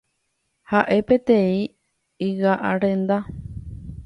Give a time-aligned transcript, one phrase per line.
[0.71, 1.61] Ha'e peteĩ
[2.29, 3.17] ygarenda.